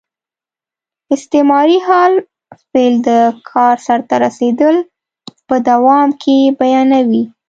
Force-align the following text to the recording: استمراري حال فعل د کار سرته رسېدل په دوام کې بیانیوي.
استمراري 1.15 1.77
حال 1.87 2.13
فعل 2.71 2.93
د 3.07 3.09
کار 3.49 3.75
سرته 3.87 4.15
رسېدل 4.23 4.75
په 5.47 5.55
دوام 5.69 6.09
کې 6.21 6.37
بیانیوي. 6.59 7.23